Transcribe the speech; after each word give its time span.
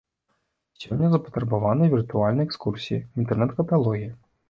Сёння 0.83 1.09
запатрабаваны 1.17 1.91
віртуальныя 1.93 2.49
экскурсіі, 2.53 3.03
інтэрнэт-каталогі. 3.19 4.15